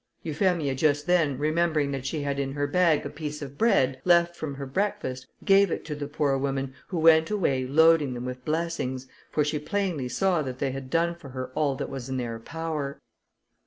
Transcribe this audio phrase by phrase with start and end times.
[0.23, 4.35] Euphemia just then remembering that she had in her bag a piece of bread, left
[4.35, 8.43] from her breakfast, gave it to the poor woman, who went away loading them with
[8.43, 12.17] blessings, for she plainly saw that they had done for her all that was in
[12.17, 12.99] their power.